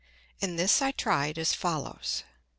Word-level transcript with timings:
And 0.41 0.57
this 0.57 0.81
I 0.81 0.89
tried 0.93 1.37
as 1.37 1.53
follows. 1.53 2.23